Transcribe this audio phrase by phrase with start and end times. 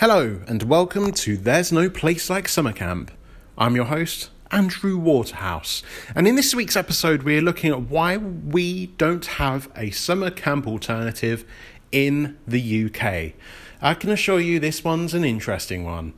[0.00, 3.10] Hello, and welcome to There's No Place Like Summer Camp.
[3.58, 5.82] I'm your host, Andrew Waterhouse,
[6.14, 10.66] and in this week's episode, we're looking at why we don't have a summer camp
[10.66, 11.44] alternative
[11.92, 13.34] in the UK.
[13.82, 16.14] I can assure you this one's an interesting one.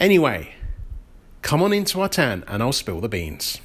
[0.00, 0.56] Anyway,
[1.42, 3.60] come on into our tent and I'll spill the beans.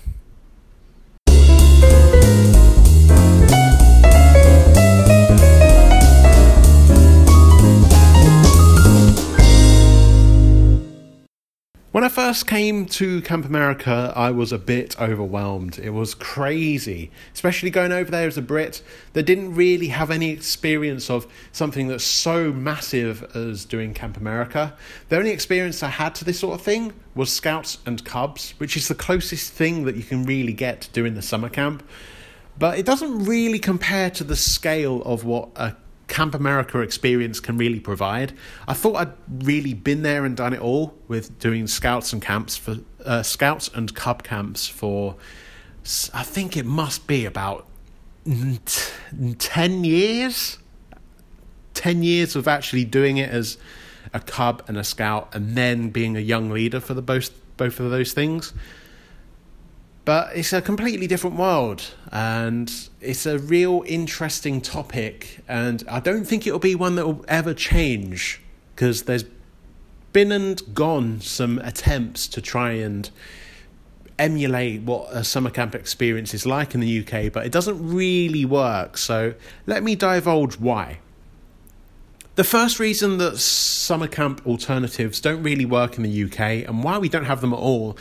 [12.07, 15.77] I first came to Camp America, I was a bit overwhelmed.
[15.77, 20.29] It was crazy, especially going over there as a Brit that didn't really have any
[20.29, 24.73] experience of something that's so massive as doing Camp America.
[25.09, 28.77] The only experience I had to this sort of thing was Scouts and Cubs, which
[28.77, 31.83] is the closest thing that you can really get to doing the summer camp.
[32.57, 35.75] But it doesn't really compare to the scale of what a
[36.07, 38.33] Camp America experience can really provide.
[38.67, 39.13] I thought I'd
[39.45, 43.69] really been there and done it all with doing scouts and camps for uh, scouts
[43.73, 45.15] and cub camps for.
[46.13, 47.67] I think it must be about
[49.37, 50.57] ten years.
[51.73, 53.57] Ten years of actually doing it as
[54.13, 57.79] a cub and a scout, and then being a young leader for the both both
[57.79, 58.53] of those things
[60.07, 66.23] but it's a completely different world and it's a real interesting topic and i don't
[66.23, 68.39] think it'll be one that will ever change
[68.73, 69.25] because there's
[70.13, 73.09] been and gone some attempts to try and
[74.17, 78.45] emulate what a summer camp experience is like in the uk but it doesn't really
[78.45, 78.97] work.
[78.97, 79.33] So
[79.65, 80.99] let me divulge why.
[82.35, 86.97] The first reason that summer camp alternatives don't really work in the uk and why
[86.97, 87.97] we don't have them at all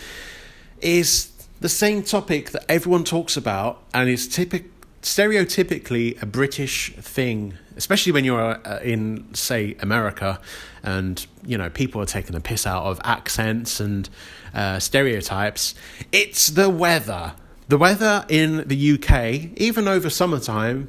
[0.81, 4.71] is the same topic that everyone talks about and is typic-
[5.03, 10.41] stereotypically a British thing, especially when you're uh, in, say, America,
[10.83, 14.09] and you know people are taking the piss out of accents and
[14.55, 15.75] uh, stereotypes.
[16.13, 17.35] It's the weather.
[17.69, 20.89] The weather in the UK, even over summertime,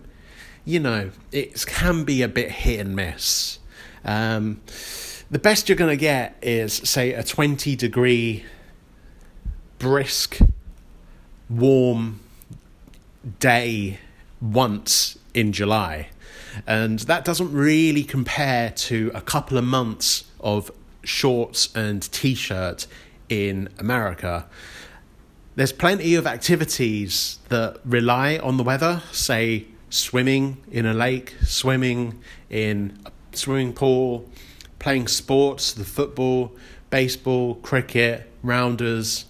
[0.63, 3.57] you know, it can be a bit hit and miss.
[4.05, 4.61] Um,
[5.31, 8.45] the best you're going to get is, say, a 20 degree
[9.79, 10.39] brisk
[11.49, 12.19] warm
[13.39, 13.99] day
[14.41, 16.09] once in July.
[16.65, 20.71] And that doesn't really compare to a couple of months of
[21.03, 22.87] shorts and t shirt
[23.29, 24.45] in America.
[25.55, 32.21] There's plenty of activities that rely on the weather, say swimming in a lake, swimming
[32.49, 34.29] in a swimming pool,
[34.79, 36.55] playing sports, the football,
[36.89, 39.25] baseball, cricket, rounders,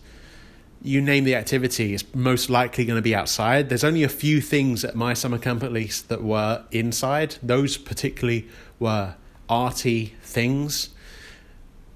[0.82, 3.70] you name the activity, it's most likely going to be outside.
[3.70, 7.36] There's only a few things at my summer camp, at least, that were inside.
[7.42, 8.48] Those particularly
[8.80, 9.16] were
[9.50, 10.90] arty things.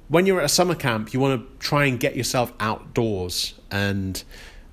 [0.08, 4.22] When you're at a summer camp, you want to try and get yourself outdoors, and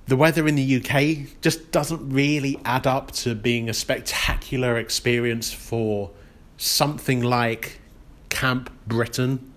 [0.06, 5.52] the weather in the UK just doesn't really add up to being a spectacular experience
[5.52, 6.10] for
[6.56, 7.78] something like
[8.30, 9.52] Camp Britain.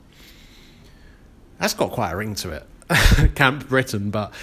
[1.58, 2.68] That's got quite a ring to it.
[3.36, 4.34] Camp Britain, but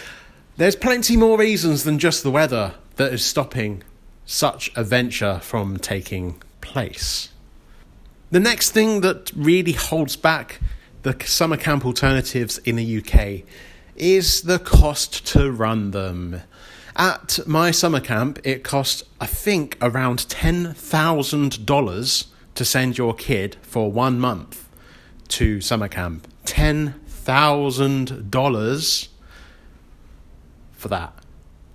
[0.56, 3.82] there's plenty more reasons than just the weather that is stopping
[4.26, 7.30] such a venture from taking place.
[8.30, 10.60] The next thing that really holds back
[11.02, 13.44] the summer camp alternatives in the UK
[13.96, 16.42] is the cost to run them.
[16.96, 23.92] At my summer camp, it cost, I think, around $10,000 to send your kid for
[23.92, 24.68] one month
[25.28, 26.26] to summer camp.
[26.44, 26.94] Ten
[27.28, 29.10] thousand dollars
[30.72, 31.12] for that,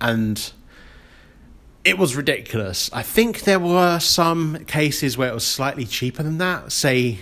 [0.00, 0.52] and
[1.84, 2.90] it was ridiculous.
[2.92, 7.20] I think there were some cases where it was slightly cheaper than that, say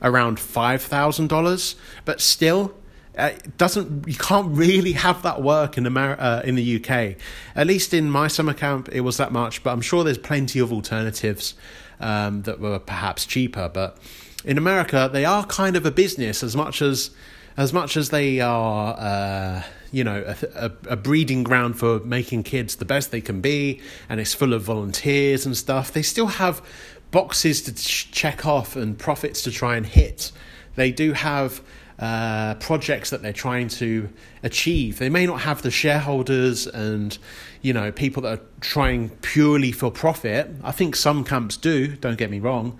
[0.00, 1.74] around five thousand dollars,
[2.04, 2.74] but still.
[3.18, 7.16] Uh, it doesn't you can't really have that work in America uh, in the UK.
[7.56, 9.64] At least in my summer camp, it was that much.
[9.64, 11.54] But I'm sure there's plenty of alternatives
[11.98, 13.68] um, that were perhaps cheaper.
[13.68, 13.98] But
[14.44, 17.10] in America, they are kind of a business as much as
[17.58, 22.44] as much as they are, uh, you know, a, a, a, breeding ground for making
[22.44, 26.28] kids the best they can be, and it's full of volunteers and stuff, they still
[26.28, 26.62] have
[27.10, 30.30] boxes to ch- check off and profits to try and hit.
[30.76, 31.60] They do have
[31.98, 34.08] uh, projects that they're trying to
[34.44, 35.00] achieve.
[35.00, 37.18] They may not have the shareholders and
[37.60, 40.48] you know people that are trying purely for profit.
[40.62, 41.96] I think some camps do.
[41.96, 42.78] Don't get me wrong,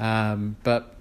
[0.00, 0.93] um, but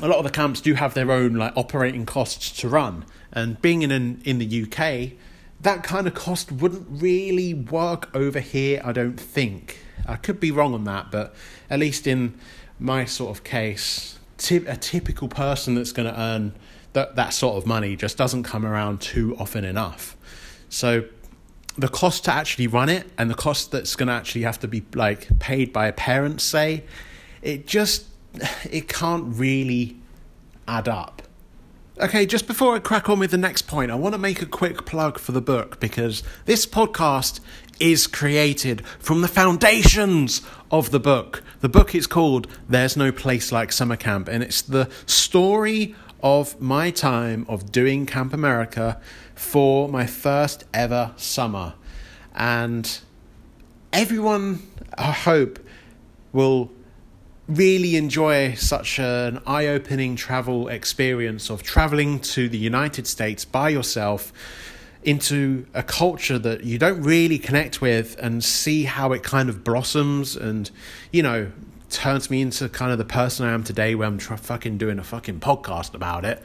[0.00, 3.60] a lot of the camps do have their own like operating costs to run, and
[3.62, 5.18] being in an, in the UK,
[5.60, 8.80] that kind of cost wouldn't really work over here.
[8.84, 9.78] I don't think.
[10.06, 11.34] I could be wrong on that, but
[11.70, 12.34] at least in
[12.78, 16.54] my sort of case, ty- a typical person that's going to earn
[16.92, 20.16] that that sort of money just doesn't come around too often enough.
[20.68, 21.04] So
[21.76, 24.68] the cost to actually run it and the cost that's going to actually have to
[24.68, 26.84] be like paid by a parent say
[27.42, 28.06] it just
[28.70, 29.96] it can't really
[30.66, 31.22] add up
[32.00, 34.46] okay just before i crack on with the next point i want to make a
[34.46, 37.40] quick plug for the book because this podcast
[37.80, 43.52] is created from the foundations of the book the book is called there's no place
[43.52, 49.00] like summer camp and it's the story of my time of doing camp america
[49.34, 51.74] for my first ever summer.
[52.34, 53.00] And
[53.92, 54.62] everyone,
[54.96, 55.58] I hope,
[56.32, 56.70] will
[57.48, 63.68] really enjoy such an eye opening travel experience of traveling to the United States by
[63.68, 64.32] yourself
[65.02, 69.62] into a culture that you don't really connect with and see how it kind of
[69.62, 70.70] blossoms and,
[71.12, 71.50] you know,
[71.90, 75.04] turns me into kind of the person I am today where I'm fucking doing a
[75.04, 76.42] fucking podcast about it.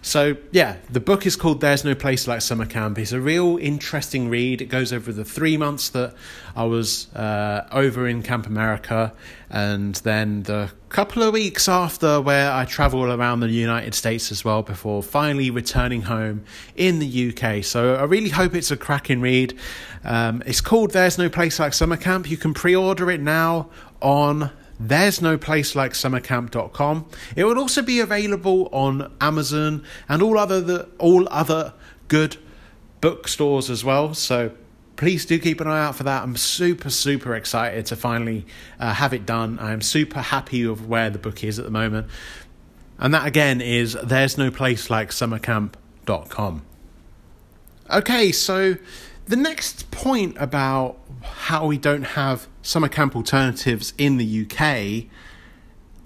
[0.00, 2.98] So, yeah, the book is called There's No Place Like Summer Camp.
[2.98, 4.62] It's a real interesting read.
[4.62, 6.14] It goes over the three months that
[6.54, 9.12] I was uh, over in Camp America
[9.50, 14.44] and then the couple of weeks after where I travel around the United States as
[14.44, 16.44] well before finally returning home
[16.76, 17.64] in the UK.
[17.64, 19.58] So, I really hope it's a cracking read.
[20.04, 22.30] Um, it's called There's No Place Like Summer Camp.
[22.30, 23.68] You can pre order it now
[24.00, 27.08] on there's no place like summercamp.com.
[27.34, 31.74] It will also be available on Amazon and all other the, all other
[32.08, 32.36] good
[33.00, 34.14] bookstores as well.
[34.14, 34.52] So
[34.96, 36.22] please do keep an eye out for that.
[36.22, 38.46] I'm super super excited to finally
[38.78, 39.58] uh, have it done.
[39.60, 42.06] I'm super happy with where the book is at the moment.
[42.98, 46.62] And that again is there's no place like summercamp.com.
[47.90, 48.76] Okay, so
[49.26, 55.10] the next point about how we don't have summer camp alternatives in the UK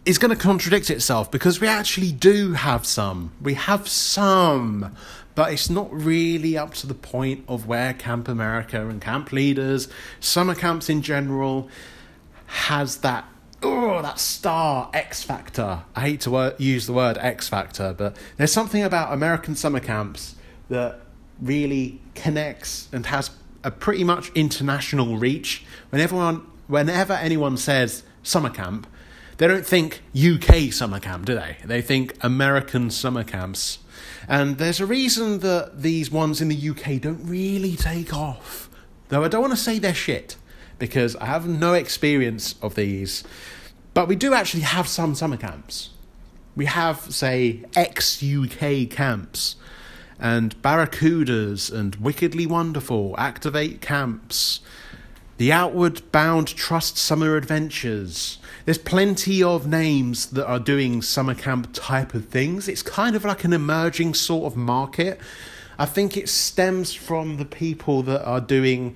[0.04, 3.32] is going to contradict itself because we actually do have some.
[3.40, 4.96] We have some,
[5.34, 9.88] but it's not really up to the point of where Camp America and camp leaders,
[10.18, 11.68] summer camps in general,
[12.46, 13.24] has that
[13.62, 15.82] oh that star X factor.
[15.94, 19.80] I hate to wor- use the word X factor, but there's something about American summer
[19.80, 20.34] camps
[20.68, 21.00] that
[21.40, 23.30] really connects and has
[23.64, 25.64] a pretty much international reach.
[25.90, 28.86] When everyone, whenever anyone says summer camp,
[29.38, 31.56] they don't think UK summer camp, do they?
[31.64, 33.78] They think American summer camps.
[34.28, 38.68] And there's a reason that these ones in the UK don't really take off.
[39.08, 40.36] Though I don't want to say they're shit,
[40.78, 43.24] because I have no experience of these.
[43.94, 45.90] But we do actually have some summer camps.
[46.54, 49.56] We have, say, XUK camps
[50.22, 54.60] and Barracudas and Wickedly Wonderful, Activate Camps,
[55.36, 58.38] the Outward Bound Trust Summer Adventures.
[58.64, 62.68] There's plenty of names that are doing summer camp type of things.
[62.68, 65.20] It's kind of like an emerging sort of market.
[65.76, 68.94] I think it stems from the people that are doing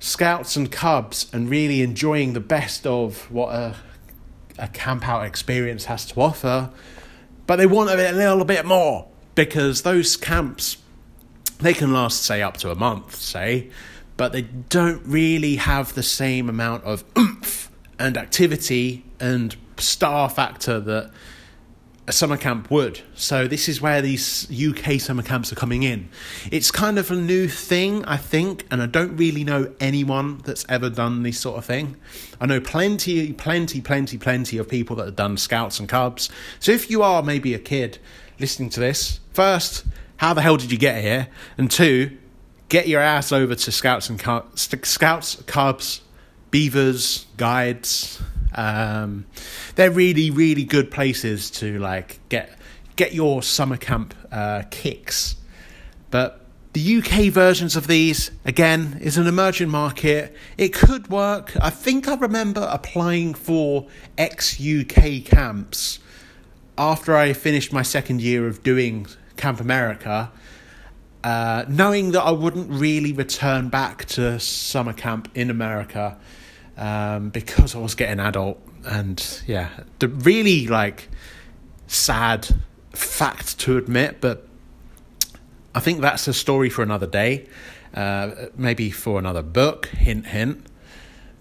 [0.00, 3.76] scouts and cubs and really enjoying the best of what a,
[4.58, 6.70] a camp out experience has to offer,
[7.46, 10.78] but they want a little bit more because those camps
[11.58, 13.70] they can last say up to a month say
[14.16, 20.80] but they don't really have the same amount of oomph and activity and star factor
[20.80, 21.10] that
[22.06, 23.00] a summer camp would.
[23.14, 26.08] So this is where these UK summer camps are coming in.
[26.50, 30.66] It's kind of a new thing, I think, and I don't really know anyone that's
[30.68, 31.96] ever done this sort of thing.
[32.40, 36.28] I know plenty, plenty, plenty, plenty of people that have done scouts and cubs.
[36.60, 37.98] So if you are maybe a kid
[38.38, 39.86] listening to this, first,
[40.18, 41.28] how the hell did you get here?
[41.56, 42.18] And two,
[42.68, 46.02] get your ass over to Scouts and cubs, Scouts, Cubs,
[46.50, 48.20] Beavers, Guides.
[48.54, 49.26] Um,
[49.74, 52.58] they're really, really good places to like get
[52.96, 55.36] get your summer camp uh, kicks.
[56.10, 56.44] But
[56.74, 60.36] the UK versions of these, again, is an emerging market.
[60.58, 61.56] It could work.
[61.60, 63.86] I think I remember applying for
[64.18, 66.00] XUK camps
[66.76, 69.06] after I finished my second year of doing
[69.36, 70.32] Camp America,
[71.22, 76.18] uh, knowing that I wouldn't really return back to summer camp in America
[76.76, 81.08] um, because I was getting adult, and yeah, the really like
[81.86, 82.48] sad
[82.92, 84.46] fact to admit, but
[85.74, 87.46] I think that's a story for another day,
[87.94, 89.86] uh, maybe for another book.
[89.86, 90.66] Hint, hint.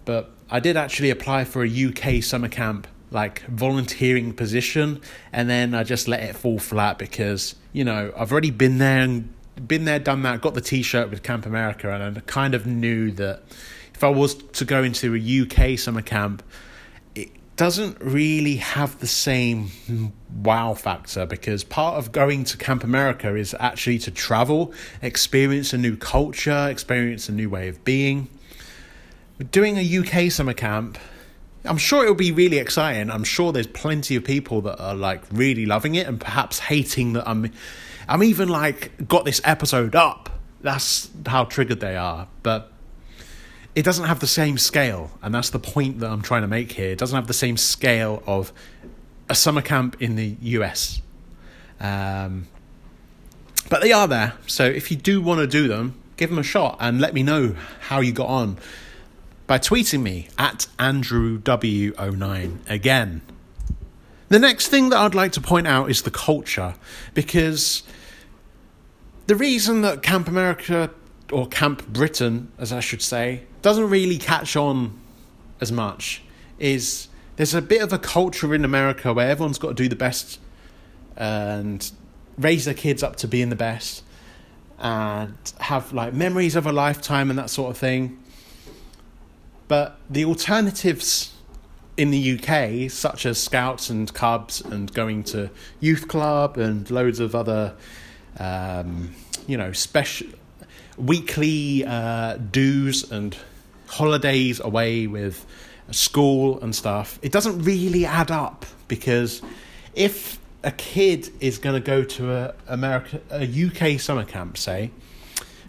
[0.05, 4.99] But I did actually apply for a UK summer camp like volunteering position
[5.31, 9.01] and then I just let it fall flat because you know I've already been there
[9.01, 9.31] and
[9.67, 13.11] been there done that got the t-shirt with Camp America and I kind of knew
[13.11, 13.43] that
[14.03, 16.43] if I was to go into a UK summer camp
[17.15, 19.71] it doesn't really have the same
[20.43, 25.77] wow factor because part of going to Camp America is actually to travel, experience a
[25.77, 28.27] new culture, experience a new way of being.
[29.51, 30.97] Doing a UK summer camp,
[31.63, 33.09] I'm sure it'll be really exciting.
[33.09, 37.13] I'm sure there's plenty of people that are like really loving it and perhaps hating
[37.13, 37.53] that I'm
[38.09, 40.29] I'm even like got this episode up.
[40.59, 42.27] That's how triggered they are.
[42.41, 42.72] But
[43.75, 46.73] it doesn't have the same scale, and that's the point that I'm trying to make
[46.73, 46.91] here.
[46.91, 48.53] It doesn't have the same scale of
[49.29, 51.01] a summer camp in the US.
[51.79, 52.47] Um,
[53.69, 56.43] but they are there, so if you do want to do them, give them a
[56.43, 58.57] shot and let me know how you got on
[59.47, 63.21] by tweeting me at AndrewW09 again.
[64.29, 66.75] The next thing that I'd like to point out is the culture,
[67.13, 67.83] because
[69.27, 70.89] the reason that Camp America
[71.33, 74.99] or Camp Britain, as I should say, doesn't really catch on
[75.59, 76.21] as much
[76.59, 79.95] is there's a bit of a culture in America where everyone's got to do the
[79.95, 80.39] best
[81.17, 81.91] and
[82.37, 84.03] raise their kids up to being the best
[84.79, 88.19] and have like memories of a lifetime and that sort of thing.
[89.67, 91.33] But the alternatives
[91.95, 95.49] in the UK, such as Scouts and Cubs and going to
[95.79, 97.73] youth club and loads of other,
[98.39, 99.15] um,
[99.47, 100.27] you know, special
[100.97, 103.37] weekly uh, dues and
[103.87, 105.45] holidays away with
[105.91, 109.41] school and stuff, it doesn't really add up because
[109.95, 114.91] if a kid is going to go to a America a UK summer camp, say,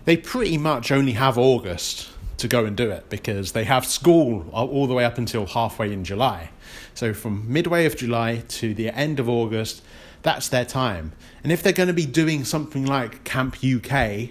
[0.04, 4.49] they pretty much only have August to go and do it because they have school
[4.52, 6.50] all the way up until halfway in July.
[6.95, 9.83] So from midway of July to the end of August,
[10.23, 11.12] that's their time.
[11.43, 14.31] And if they're going to be doing something like Camp UK,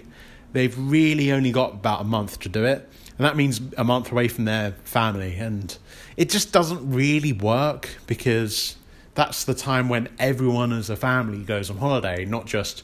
[0.54, 2.88] they've really only got about a month to do it.
[3.18, 5.36] And that means a month away from their family.
[5.36, 5.76] And
[6.16, 8.76] it just doesn't really work because
[9.14, 12.82] that's the time when everyone as a family goes on holiday not just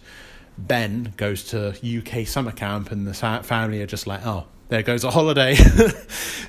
[0.56, 5.02] ben goes to uk summer camp and the family are just like oh there goes
[5.02, 5.56] a holiday.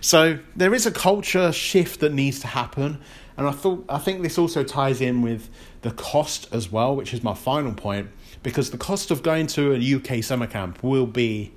[0.03, 2.99] So there is a culture shift that needs to happen.
[3.37, 5.49] And i thought i think this also ties in with
[5.81, 8.09] the cost as well which is my final point
[8.43, 11.51] because the cost of going to a uk summer camp will be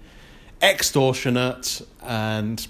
[0.63, 2.67] extortionate and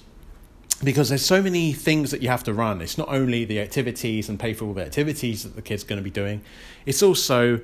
[0.82, 2.80] because there's so many things that you have to run.
[2.82, 5.86] It's not only the activities and pay for all the activities that the kid's are
[5.86, 6.42] going to be doing,
[6.84, 7.60] it's also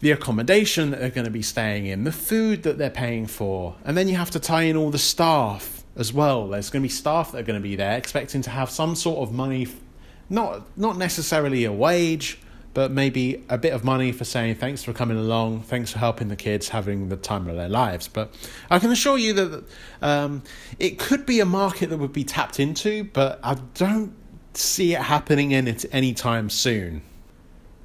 [0.00, 3.76] the accommodation that they're going to be staying in, the food that they're paying for,
[3.84, 6.48] and then you have to tie in all the staff as well.
[6.48, 8.94] There's going to be staff that are going to be there expecting to have some
[8.94, 9.68] sort of money,
[10.28, 12.40] not not necessarily a wage,
[12.74, 16.28] but maybe a bit of money for saying thanks for coming along, thanks for helping
[16.28, 18.08] the kids having the time of their lives.
[18.08, 18.34] But
[18.70, 19.64] I can assure you that
[20.00, 20.42] um,
[20.78, 24.14] it could be a market that would be tapped into, but I don't
[24.54, 27.02] see it happening in it anytime soon.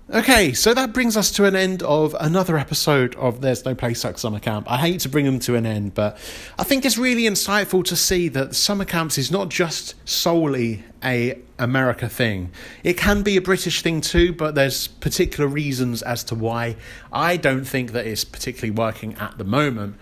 [0.10, 4.06] Okay, so that brings us to an end of another episode of There's No Place
[4.06, 4.72] Like Summer Camp.
[4.72, 6.18] I hate to bring them to an end, but
[6.58, 11.38] I think it's really insightful to see that summer camps is not just solely a
[11.60, 12.52] America thing.
[12.86, 16.78] It can be a British thing too, but there's particular reasons as to why
[17.12, 19.98] I don't think that it's particularly working at the moment.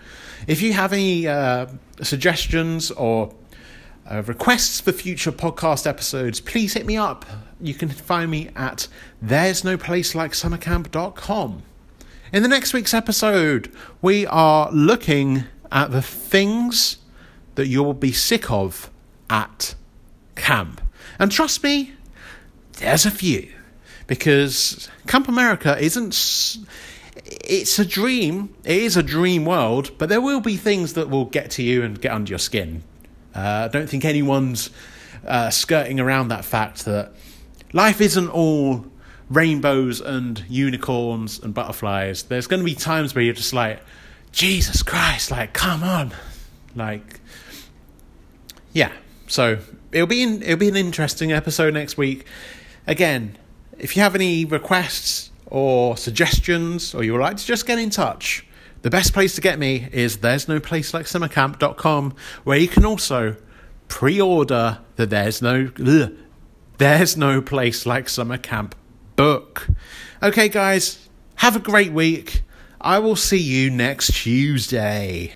[0.46, 1.66] If you have any uh,
[2.00, 3.34] suggestions or
[4.08, 7.26] uh, requests for future podcast episodes, please hit me up
[7.60, 8.88] you can find me at
[9.20, 11.62] there's no place like summercamp.com.
[12.32, 13.72] In the next week's episode,
[14.02, 16.98] we are looking at the things
[17.54, 18.90] that you'll be sick of
[19.30, 19.74] at
[20.34, 20.80] camp.
[21.18, 21.92] And trust me,
[22.74, 23.52] there's a few.
[24.06, 26.58] Because Camp America isn't.
[27.24, 28.54] It's a dream.
[28.64, 31.82] It is a dream world, but there will be things that will get to you
[31.82, 32.82] and get under your skin.
[33.34, 34.70] Uh, I don't think anyone's
[35.26, 37.12] uh, skirting around that fact that
[37.72, 38.86] life isn't all
[39.28, 42.24] rainbows and unicorns and butterflies.
[42.24, 43.80] There's going to be times where you're just like,
[44.32, 46.12] Jesus Christ, like, come on,
[46.74, 47.20] like,
[48.72, 48.92] yeah.
[49.26, 49.58] So
[49.92, 52.26] it'll be in, it'll be an interesting episode next week.
[52.86, 53.38] Again,
[53.78, 57.90] if you have any requests or suggestions, or you would like to just get in
[57.90, 58.46] touch,
[58.82, 62.84] the best place to get me is there's no place like summercamp.com, where you can
[62.84, 63.36] also
[63.88, 66.12] pre-order the there's no ugh,
[66.78, 68.74] there's no place like summer camp
[69.16, 69.68] book.
[70.22, 72.42] Okay, guys, have a great week.
[72.80, 75.34] I will see you next Tuesday.